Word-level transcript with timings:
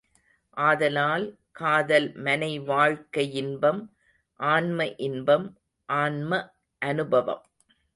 ஆதலால், 0.57 1.25
காதல் 1.51 2.13
மனைவாழ்க்கையின்பம் 2.15 3.81
ஆன்ம 4.39 4.85
இன்பம் 4.99 5.47
ஆன்ம 5.89 6.31
அனுபவம். 6.81 7.43